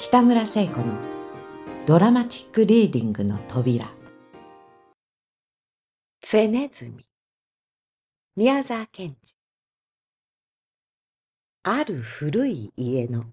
[0.00, 0.84] 北村聖子の
[1.84, 3.90] ドラマチックリーディングの扉。
[6.20, 7.04] ツェネズミ
[8.36, 9.34] 宮沢賢治。
[11.64, 13.24] ある古い家の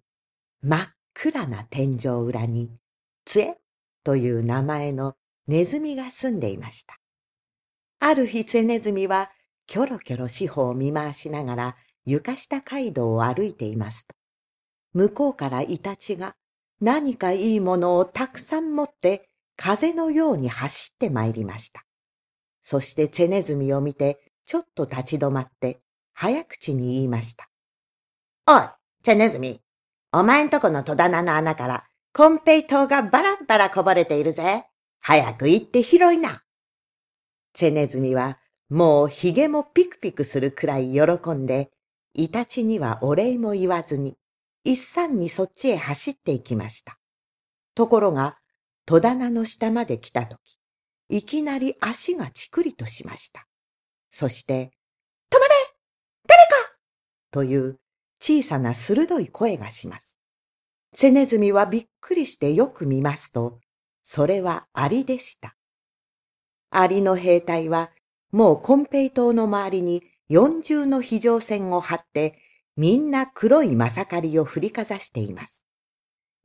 [0.64, 2.72] 真っ暗な天井裏に
[3.26, 3.58] ツエ
[4.04, 5.14] という名前の
[5.48, 6.98] ネズミが住んでいました。
[8.00, 9.30] ある日ツェネズミは
[9.68, 11.76] キョロキョロ四方を見回しながら
[12.06, 14.16] 床下街道を歩いていますと、
[14.94, 16.36] 向こうからイタチが
[16.82, 21.86] 何かいいものをたくさん持って風のように走って参りました。
[22.64, 25.80] そしてチェネズミを見てちょっと立ち止まって
[26.14, 27.50] 早口に言いました。
[28.48, 28.62] おい、
[29.04, 29.62] チェネズミ、
[30.12, 34.66] お前んとこの戸棚の穴からコンペイトウがバラバラこぼれているぜ。
[35.02, 36.44] 早く行って拾いな。
[37.54, 41.70] チェネズミはもう髭もピクピクするくらい喜んで、
[42.14, 44.18] イタチにはお礼も言わずに、
[44.66, 46.98] 一山にそっちへ走って行きました。
[47.76, 48.40] ところが、
[48.88, 50.58] 戸棚の下まで来たとき、
[51.08, 53.48] いきなり足がちくりとしました。
[54.10, 54.72] そして、
[55.30, 55.54] 止まれ
[56.28, 56.78] 誰か
[57.30, 57.80] という
[58.20, 60.18] 小さな鋭い声がします。
[60.96, 63.60] セネズミはびっくりしてよく見ますと、
[64.04, 65.56] それはアリでした。
[66.72, 67.92] アリの兵隊は、
[68.32, 72.40] もうコンペイ島の周りに四重の非常線を張って
[72.78, 75.66] みんな黒いまさかりを振りかざしています。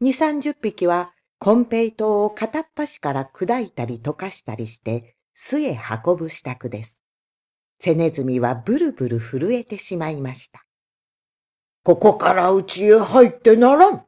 [0.00, 7.02] 二三十匹はコンペイトを片っ端から砕いたり溶かしたりして巣へ運ぶ支度です。
[7.80, 10.64] セネズミはブルブル震えてしまいました。
[11.82, 14.04] ここから家へ入ってならん。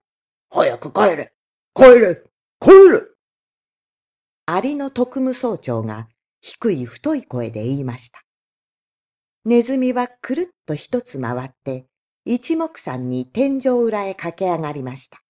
[0.50, 1.32] 早く帰れ。
[1.74, 2.22] 帰れ。
[2.60, 3.02] 帰れ。
[4.44, 6.08] アリの特務総長が
[6.42, 8.22] 低い太い声で言いました。
[9.44, 11.86] ネズミはくるっと一つ回って
[12.24, 15.22] 一目散に天井裏へ駆け上がりました。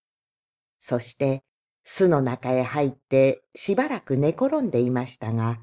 [0.80, 1.42] そして、
[1.84, 5.58] 巣の中へ入ってしばらく寝転んでいましたが、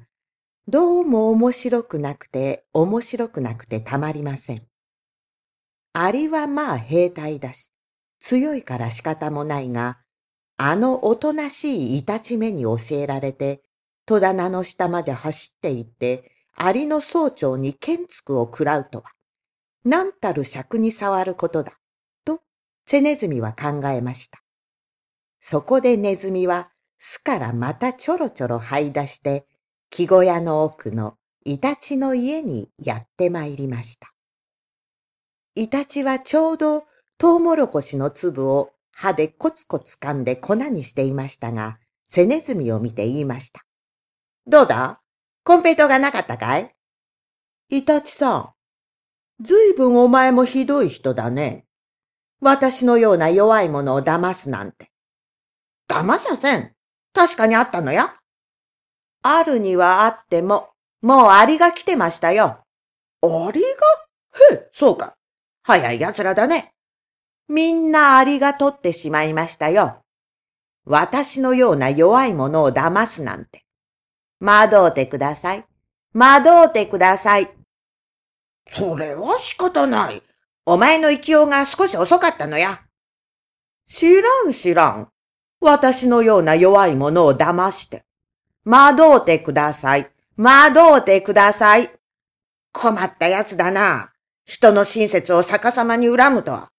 [0.68, 4.66] どうも面白くなくて面白くなくてたまりません。
[5.92, 7.70] アリはまあ兵隊だし、
[8.20, 9.98] 強いから仕方もないが、
[10.56, 13.62] あのおとなしいイタチ目に教えられて、
[14.04, 19.10] 戸棚の下まで走って行って、アリの総長に剣つくを食らうとは、
[19.84, 21.78] 何たる尺に触ることだ、
[22.24, 22.40] と、
[22.86, 24.42] セネズミは考えました。
[25.40, 29.46] そこでネズミは巣からまたちょろちょろ這い出して、
[29.88, 34.12] 木小屋の奥のイタチの家にやってまいりました。
[35.54, 36.84] イタチはちょうど
[37.16, 43.64] トウモロコシの粒を歯でコツコツ噛んで粉にしていましたが、セネズミを見て言いました。
[44.46, 45.00] どうだ？
[45.42, 46.74] コンペイトがなかったかい？
[47.70, 48.50] イタチさん、
[49.40, 51.64] ずいぶんお前もひどい人だね。
[52.40, 54.90] 私のような弱い者を騙すなんて。
[55.88, 56.72] 騙させん。
[57.14, 58.14] 確かにあったのや。
[59.22, 60.70] あるにはあっても、
[61.02, 62.60] もうアリが来てましたよ。
[63.22, 63.68] アリが？
[64.52, 65.14] へえ、そうか。
[65.62, 66.72] 早い奴らだね。
[67.48, 70.02] みんなアリが取ってしまいましたよ。
[70.86, 73.64] 私のような弱い者を騙すなんて。
[74.40, 75.64] 惑うてください。
[76.14, 77.50] 惑うてください。
[78.70, 80.22] それは仕方ない。
[80.66, 82.82] お前の勢いが少し遅かったのや。
[83.86, 85.08] 知らん知らん。
[85.60, 88.04] 私のような弱い者を騙して。
[88.64, 90.10] 惑うてください。
[90.36, 91.90] 惑うてください。
[92.72, 94.12] 困った奴だな。
[94.44, 96.70] 人の親切を逆さまに恨むとは。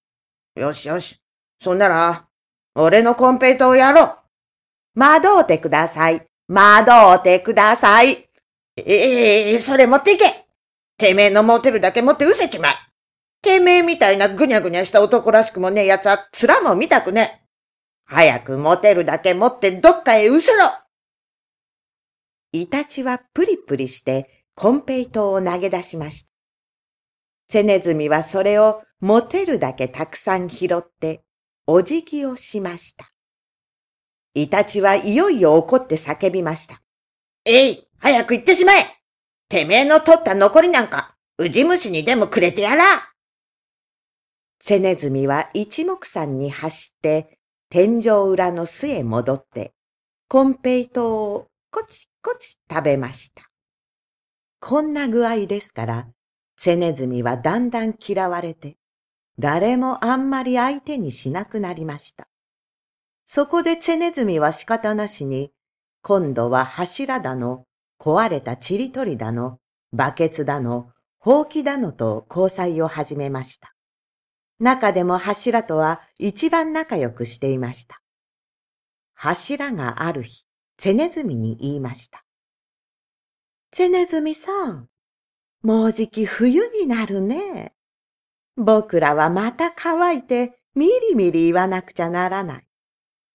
[0.56, 1.20] よしよし。
[1.62, 2.28] そんなら、
[2.76, 4.04] 俺のコンペイトをやろ
[4.96, 5.00] う。
[5.00, 6.26] 惑うてください。
[6.48, 8.30] 惑うてください。
[8.78, 10.41] ええー、それ持っていけ。
[11.02, 12.74] てめえの持てるだけ持って失せちまえ。
[13.42, 17.48] てめえみたいなぐにゃぐにゃした男らしくもねえ奴は面も見たくねえ。
[18.06, 20.72] 早く持てるだけ持ってどっかへ失せろ
[22.52, 26.30] イタチはプリプリしてコンペイトを投げ出しました。
[27.50, 31.24] セネズミはそれを持てるだけたくさん拾って
[31.66, 33.12] お辞儀をしました。
[34.36, 36.80] イタチはいよいよ怒って叫びました。
[37.46, 39.01] えい早く行ってしまえ
[39.52, 42.86] てめえの取った残りなんか、ウジ虫にでもくれてやら
[44.62, 47.38] セネズミは一目散に走って
[47.70, 49.74] 天井裏の巣へ戻って、
[50.30, 53.50] コンペイトをコチコチ食べました。
[54.62, 56.08] こんな具合ですから、
[56.56, 58.78] セネズミはだんだん嫌われて、
[59.38, 62.28] 誰もあんまり相手にしなくなりました。
[63.26, 65.52] そこでセネズミは仕方なしに、
[66.04, 67.66] 今度は柱だの、
[68.02, 69.60] 壊れたちりとりだの、
[69.94, 70.90] バケツだの、
[71.20, 73.76] ほうきだのと交際を始めました。
[74.60, 78.02] 中でも柱とは一番仲良くしていました。
[79.14, 80.46] 柱がある日、
[80.78, 82.26] チェネズミに言いました。
[83.70, 84.88] チェネズミさん、
[85.62, 87.76] もうじき冬になるね。
[88.58, 92.68] 僕らはまた乾いてみりみり言わなくちゃならない。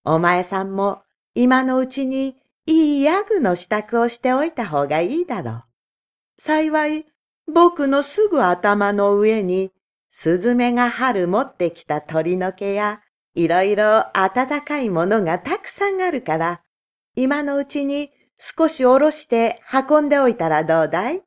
[0.03, 1.03] お前さんも
[1.35, 2.35] 今のうちに
[2.67, 5.63] いいヤグの支度をしておいた方がいいだろう。
[6.37, 7.05] 幸い、
[7.51, 9.71] 僕のすぐ頭の上に、
[10.11, 13.01] スズメが春持ってきた鳥の毛や、
[13.35, 16.61] いろいろ暖かいものがたくさんあるから、
[17.15, 21.23] 今のうちに少しおろして運んでおいたらどうだい？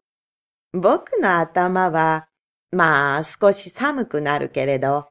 [0.73, 2.29] 僕の頭は、
[2.71, 5.09] まあ少し寒くなるけれど、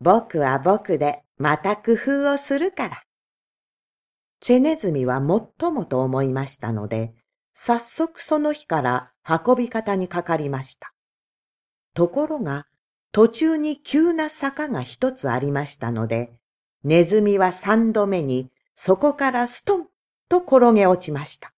[0.00, 3.02] 僕は僕でまた工夫をするから。
[4.40, 7.12] チェネズミはもっともと思いましたので、
[7.54, 10.92] 早速その日から運び方にかかりました。
[11.94, 12.66] ところが、
[13.12, 16.32] 途中に急な坂が一つありましたので、
[16.84, 19.86] ネズミは三度目にそこからストン
[20.28, 21.52] と転げ落ちました。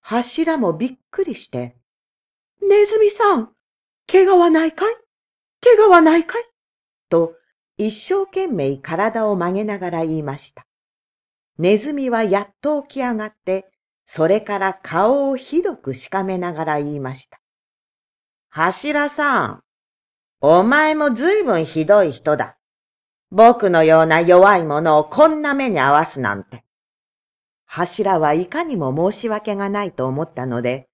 [0.00, 1.76] 柱もびっくりして、
[2.60, 3.50] ネズミさん、
[4.06, 4.94] 怪我はないかい？
[5.62, 6.42] 怪我はないかい？
[7.08, 7.36] と
[7.78, 10.66] 一生懸命体を曲げながら言いました。
[11.58, 13.70] ネズミはやっと起き上がって、
[14.04, 17.40] それから顔をひどくしかめながら言いました。
[18.48, 19.62] 柱さん、
[20.40, 22.58] お前もずいぶんひどい人だ。
[23.30, 26.62] 僕のような弱い者をこんな目に合わすなんて。
[27.64, 30.88] 柱はいかにも申し訳がないと思ったので、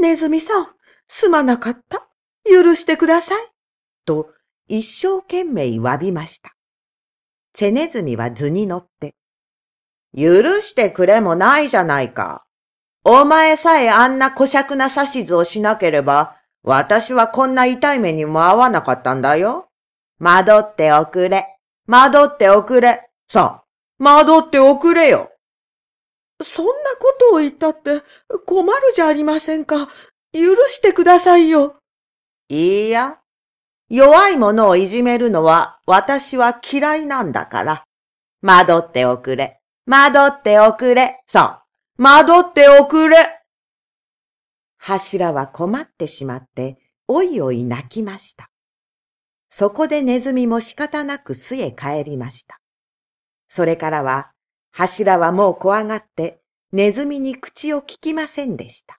[0.00, 0.68] ネズミさん、
[1.08, 2.08] すまなかった。
[2.44, 3.48] 許してください。
[4.04, 4.30] と
[4.68, 6.54] 一生懸命詫びました。
[7.54, 9.15] セネズミは図に乗って、
[10.16, 12.46] 許してくれもないじゃないか。
[13.04, 19.68] お前さえあんな小尺な指図をしなければ、私はこんな痛い目にも合わなかったんだよ。
[20.18, 21.46] 惑っておくれ。
[21.86, 23.08] 惑っておくれ。
[23.28, 25.30] さあ、惑っておくれよ。
[26.42, 28.02] そんなことを言ったって
[28.44, 29.88] 困るじゃありませんか。
[30.32, 31.76] 許してくださいよ。
[32.48, 33.18] いいや。
[33.88, 37.84] 弱い者をいじめるのは私は嫌いなんだから。
[38.42, 39.55] 惑っておくれ。
[39.88, 41.22] 惑っておくれ。
[41.28, 43.16] さあ、惑っておくれ。
[44.78, 48.50] 柱は困ってしまって、おいおい泣きました。
[49.48, 52.60] そこでネズミも仕方なく巣へ帰りました。
[53.48, 54.32] それからは、
[54.72, 56.40] 柱はもう怖がって、
[56.72, 58.98] ネズミに口を聞きませんでした。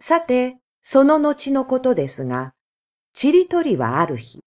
[0.00, 2.54] さて、その後のことですが、
[3.12, 4.40] ちりとりはある日、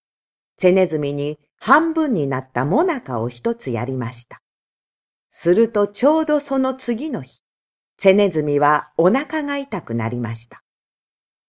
[0.58, 4.42] セネズミに半分になったモナカを一つやりました。
[5.32, 7.42] するとちょうどその次の日、
[7.98, 10.62] チェネズミはお腹が痛くなりました。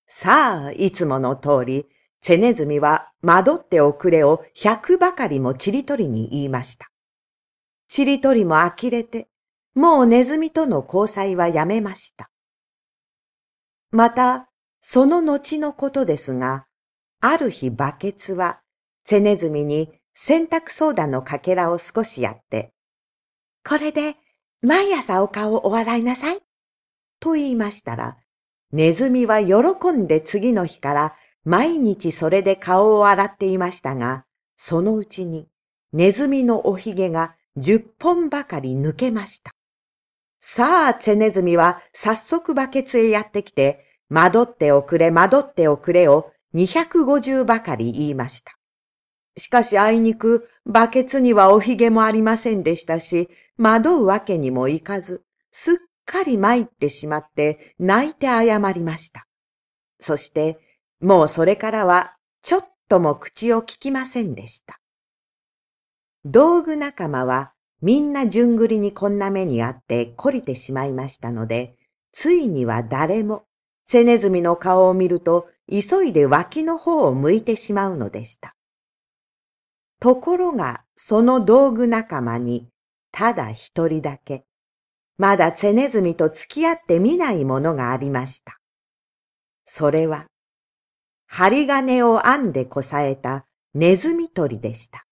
[0.06, 1.86] さあ、いつもの通り、
[2.20, 6.90] チェネズミは惑っておくれを百ばかりもちりとりに言いました。
[7.88, 9.28] ちりとりも呆れて、
[9.74, 12.30] もうネズミとの交際はやめました。
[13.90, 14.48] また、
[14.80, 16.66] その後のことですが、
[17.20, 18.60] ある日バケツは、
[19.04, 22.72] チェネズミに洗濯ソーダのかけらを少しやって、
[23.68, 24.16] これで
[24.62, 26.40] 毎朝お顔をお洗いなさい。
[27.20, 28.16] と言いましたら、
[28.72, 31.14] ネズミは喜んで次の日から
[31.44, 34.24] 毎日それで顔を洗っていましたが、
[34.56, 35.48] そのうちに
[35.92, 39.52] ネズミのおひげが十本ばかり抜けました。
[40.40, 48.56] さあ、チェネズミは早速バケツへやってきて、惑っておくれ、惑っておくれを250ばかり言いました。
[49.36, 53.28] しかしあいにく、バケツにはおひげもありませんでしたし、
[53.58, 59.26] 惑うわけにもいかず、すっかり参ってしまって泣いて謝りました。
[60.00, 60.58] そして、
[61.00, 64.80] もうそれからはちょっとも口を聞きませんでした。
[66.24, 71.74] 道具仲間はみんな順繰りにこんな目にあって懲りてしまいましたので、
[72.12, 73.44] ついには誰も、
[73.86, 78.54] セネズミの顔を見ると急いで脇の方を向いてしまうのでした。
[79.98, 82.68] ところが、その道具仲間に、
[83.12, 84.44] ただ一人だけ、
[85.18, 88.58] まだチェネズミと付き合ってみないものがありました。
[89.66, 90.26] それは、
[91.26, 95.06] 針金を編んでこさえたネズミ捕りでした。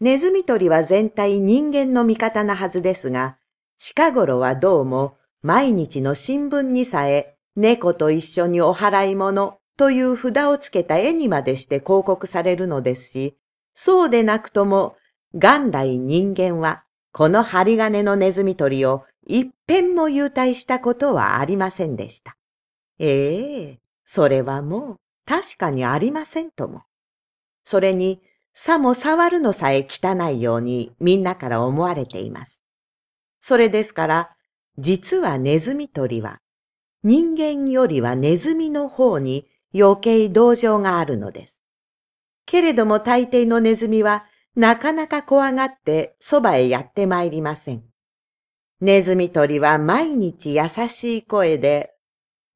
[0.00, 3.38] ネズミ捕りは全体人間の味方なはずですが、
[3.78, 13.38] 近頃はどうも毎日の新聞にさえ猫と一緒にお払い物という札をつけた絵にまでして広告されるのですし、
[13.74, 14.96] そうでなくとも、
[15.32, 22.36] 元来人間は、この針金のネズミ捕りを一遍も優待したことはありませんでした。
[22.98, 26.82] ええそれはもう確かにありませんとも。
[27.64, 28.20] それに、
[28.52, 32.64] さも触るのさえ汚いようにみんなから思われています。
[33.38, 34.36] それですから、
[34.78, 36.40] 実はネズミ捕りは、
[37.04, 41.62] 人間よりはネズミの方に余計同情があるのです。
[42.46, 44.24] けれども大抵のネズミは
[44.56, 47.84] なかなか怖がってそばへやってまいりません。
[48.80, 51.92] ネズミ捕りは毎日優しい声で、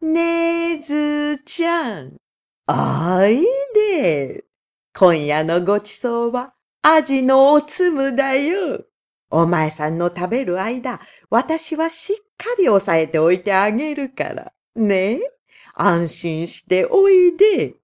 [0.01, 2.17] ねずちゃん、
[2.67, 4.45] おいで。
[4.97, 8.85] 今夜のごちそうはアジのおつむだよ。
[9.31, 14.53] お前さんの食べる間、私はしっかり押さえておいてあげるから。
[14.77, 15.21] ね、
[15.75, 17.75] 安心しておいで。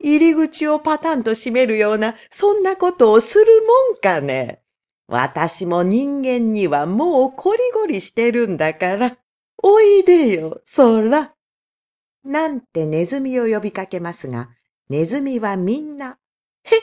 [0.00, 4.62] 入り口をパタンと閉めるような、そんなことをするもんかね。
[5.08, 9.18] 私も人間にはもうこりごりしてるんだから、
[9.62, 11.34] おいでよ、そら。
[12.24, 14.50] なんてネズミを呼びかけますが、
[14.88, 16.18] ネズミはみんな、
[16.62, 16.80] へっ、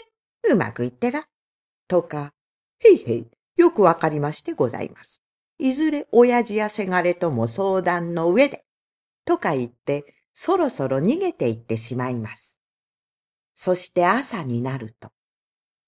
[0.52, 1.28] うまくいってら。
[1.88, 2.34] とか、
[2.80, 5.22] へいへい、よくわかりましてございます。
[5.58, 8.66] いずれ親父やせがれとも相談の上で、
[9.24, 12.55] とか言って、そろそろ逃げていってしまいます。
[13.56, 15.10] そして朝になると、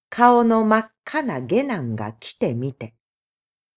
[0.10, 2.96] 顔の真っ赤な下男が来てみて、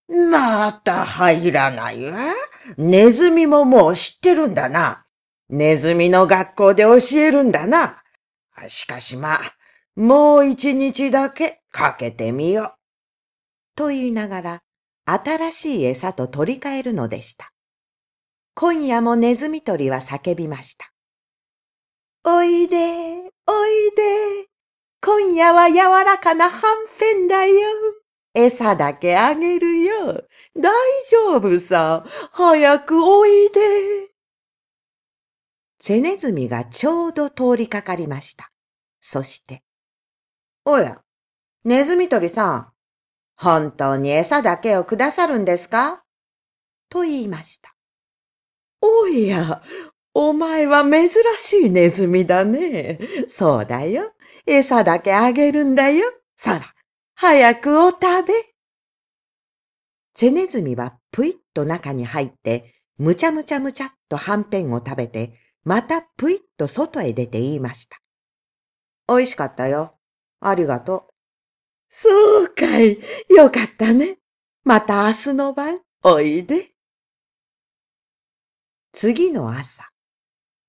[0.08, 2.32] また入らないわ。
[2.76, 5.04] ネズミももう知ってるんだな。
[5.48, 8.02] ネズミの学校で教えるんだな。
[8.66, 9.38] しかしまあ、
[9.96, 12.72] もう一日だけかけてみよう。
[13.76, 14.62] と言いながら、
[15.04, 17.52] 新しい餌と取り替えるのでした。
[18.54, 20.92] 今夜もネズミ捕りは叫びました。
[22.24, 24.48] おいで、おいで。
[25.02, 27.70] 今夜は柔らかなはんぺんだよ。
[28.34, 30.24] 餌だけあげるよ。
[30.56, 30.72] 大
[31.10, 32.04] 丈夫さ。
[32.32, 34.10] 早くおいで。
[35.80, 38.52] セネズミがちょうど通りかかりました。
[39.00, 39.64] そして、
[40.66, 41.02] おや、
[41.64, 42.72] ネズミ捕りさん、
[43.36, 46.04] 本当に餌だけをくださるんですか？
[46.90, 47.74] と言いました。
[48.82, 49.62] おや、
[50.14, 52.98] お前は珍しいネズミだね。
[53.28, 54.12] そうだよ。
[54.46, 56.12] 餌だけあげるんだよ。
[56.36, 56.74] そら、
[57.14, 58.32] 早くお食べ。
[60.14, 65.32] セネズミはぷいっと中に入って、むちゃむちゃむちゃっとはんぺんを食べて、
[65.64, 67.98] またぷいっと外へ出て言いました。
[69.08, 69.96] おいしかったよ。
[70.40, 71.12] ありがとう。
[71.88, 72.98] そうかい。
[73.28, 74.18] よかったね。
[74.64, 76.72] また明日の晩、おいで。
[78.92, 79.89] 次の朝、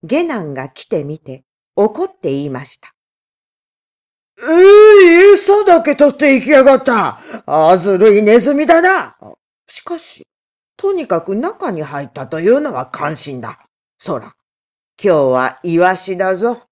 [0.04, 1.44] 下男が来てみて、
[1.76, 2.94] 怒って言いました。
[4.40, 7.20] ええー、餌だけ取って行きやがった。
[7.46, 9.16] あずるいネズミだな。
[9.68, 10.28] しかし、
[10.78, 13.60] とにかく中に入ったというのは関心だ。
[14.00, 14.36] そら、
[15.02, 16.64] 今日はイワシだぞ。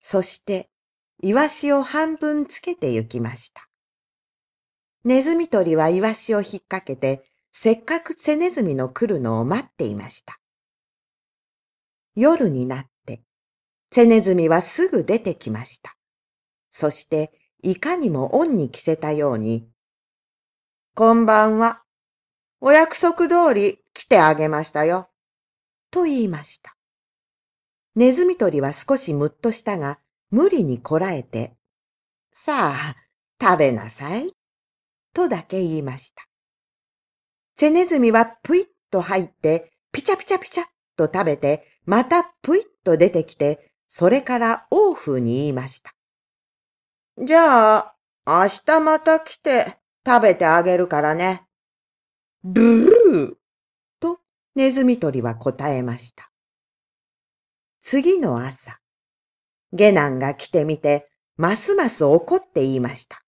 [0.00, 0.68] そして、
[1.22, 3.68] イワシを半分つけて行きました。
[5.04, 10.41] ネズミ捕りはイワシを引っ掛けて、せっかくセネズミの来るのを待っていました。
[12.14, 13.22] 夜になって、
[13.92, 15.96] セネズミはすぐ出てきました。
[16.70, 19.68] そして、いかにも恩に着せたように、
[20.94, 21.82] こんばんは。
[22.60, 25.08] お約束通り来てあげましたよ。
[25.90, 26.76] と言いました。
[27.94, 29.98] ネズミ捕りは少しむっとしたが、
[30.30, 31.56] 無理にこらえて、
[32.32, 32.96] さあ、
[33.40, 34.34] 食べなさい。
[35.14, 36.26] とだけ言いました。
[37.56, 40.66] セネズミはぷいっと入って、ピチャピチャピチャっ
[40.96, 45.94] と食べて、またぷいっと出てきて、それから王風に言いました。
[47.22, 47.96] じゃあ、
[48.26, 51.42] 明日また来て食べてあげるからね。
[52.44, 53.34] ブルー
[54.00, 54.18] と
[54.54, 56.30] ネズミ捕りは答えました。
[57.82, 58.78] 次の朝、
[59.72, 63.22] 下男が来てみて、ますます怒って言いました。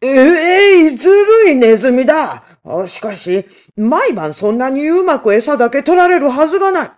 [0.00, 2.44] ええー、ずるいネズミだ。
[2.86, 6.90] しかし、毎晩そんなにうまく餌だけ取られるはずがない。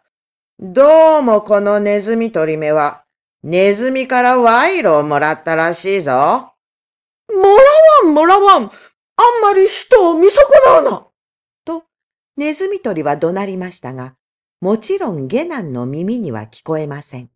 [0.62, 3.06] どうもこのネズミ取り目は、
[3.42, 6.10] ネズミから賄賂をもらったらしいぞ。
[6.12, 6.52] も
[7.32, 7.48] ら
[8.04, 8.64] わんもらわん。
[8.64, 8.70] あん
[9.40, 11.06] まり人を見損なうな。
[11.64, 11.84] と、
[12.36, 14.16] ネズミ取りは怒鳴りましたが、
[14.60, 17.30] もちろん下男の耳には聞こえません。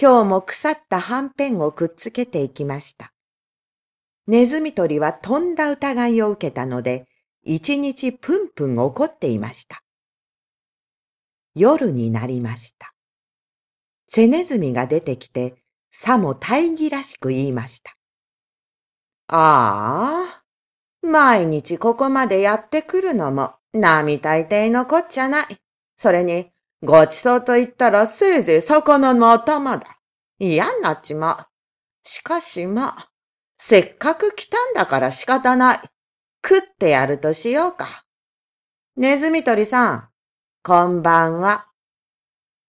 [0.00, 3.12] 今日も腐ったはんぺんをくっつけていきました。
[4.26, 7.06] ネズミ捕りはとんだ疑いを受けたので、
[7.42, 9.82] 一日ぷんぷん怒っていました。
[11.54, 12.94] 夜になりました。
[14.06, 15.56] セネズミが出てきて、
[15.90, 17.96] さも大義らしく言いました。
[19.28, 20.42] ああ、
[21.06, 25.58] 毎日ここまでやってくるのも、並大抵のこっちゃない。
[25.96, 26.50] それに、
[26.82, 29.98] ごちそうと言ったらせいぜい魚の頭だ。
[30.38, 32.08] 嫌になっちまう。
[32.08, 33.10] しかしまあ、
[33.56, 35.80] せっかく来たんだから仕方ない。
[36.44, 38.04] 食ってやるとしようか。
[38.96, 40.08] ネズミ捕りさん、
[40.64, 41.66] こんばんは。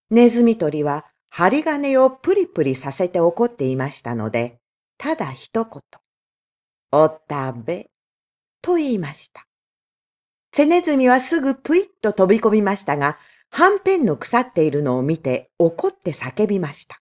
[0.10, 4.58] ネズミ捕りは針金をプリプリさせて怒っていましたので、
[4.98, 5.82] ただ一言、
[6.92, 7.92] お食べ、
[8.64, 9.46] と言いました。
[10.52, 13.20] セネズミはすぐぷいっと飛び込みましたが、
[13.52, 17.00] はんぺんの腐っているのを見て怒って叫びました。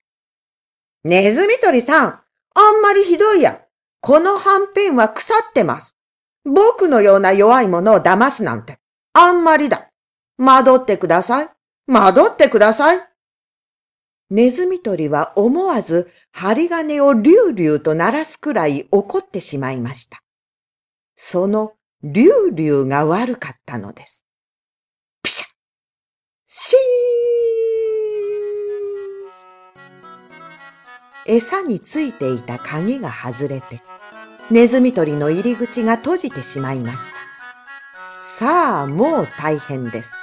[1.05, 2.09] ネズミ捕りさん、
[2.55, 3.63] あんまりひどいや。
[4.03, 5.97] このはんぺんは腐ってます。
[6.45, 8.77] 僕のような弱いものを騙すなんて、
[9.15, 9.89] あんまりだ。
[10.39, 11.51] 惑ってください。
[11.87, 13.09] 惑ってください。
[14.31, 20.23] ネズミ捕りは思わず針金をリュウリュウと鳴らすくらい怒ってしまいました。
[21.17, 24.25] そのリュウリュウが悪かったのです。
[25.23, 25.47] ピシャ
[26.47, 26.79] シー
[31.27, 33.81] 餌についていた鍵が外れて、
[34.51, 37.13] ネズミ捕りの入り口が閉じてしまいました。
[38.21, 40.22] さあ、もう大変です。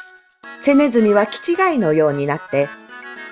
[0.62, 2.70] セネズミは気違いのようになって、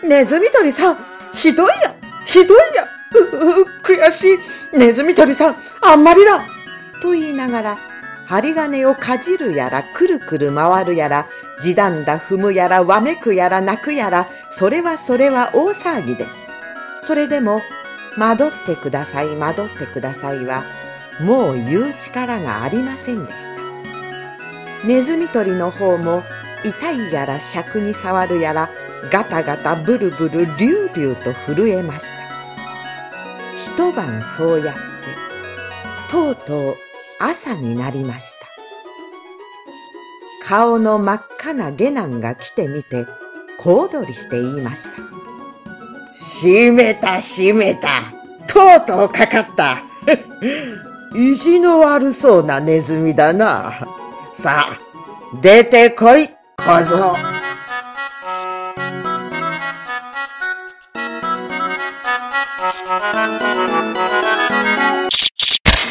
[0.03, 0.97] ネズミ捕りさん、
[1.33, 4.33] ひどいや、ひどいや、う、う、悔し
[4.73, 6.41] い、ネズミ捕りさん、あんまりだ
[7.01, 7.77] と言いながら、
[8.25, 11.27] 針金をかじるやら、くるくる回るやら、
[11.61, 16.35] 地団だ踏むやら、わめくやら、泣くやら、それはそれは大騒ぎです。
[16.99, 17.61] それでも、
[18.17, 20.63] 惑ってください、惑ってくださいは、
[21.21, 24.87] もう言う力がありませんでした。
[24.87, 26.23] ネズミ捕りの方も、
[26.63, 28.69] 痛いやら尺に触るやら、
[29.11, 32.17] ガタガタブルブルリュウリュウと震えました。
[33.73, 34.81] 一晩そうやって、
[36.11, 36.75] とうとう
[37.19, 38.37] 朝になりました。
[40.47, 43.05] 顔の真っ赤な下男が来てみて、
[43.59, 44.89] 小躍りして言いました。
[46.41, 47.89] 閉めた閉めた。
[48.47, 49.83] とうとうかかった。
[51.13, 53.73] 意地の悪そうなネズミだな。
[54.33, 54.79] さあ、
[55.41, 56.29] 出てこい、
[56.67, 57.36] 好了之后。